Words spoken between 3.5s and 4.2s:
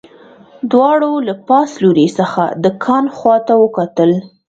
وکتل